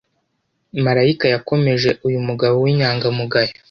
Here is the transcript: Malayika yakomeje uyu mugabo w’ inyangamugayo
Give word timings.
Malayika 0.83 1.25
yakomeje 1.33 1.89
uyu 2.07 2.19
mugabo 2.27 2.55
w’ 2.63 2.65
inyangamugayo 2.71 3.53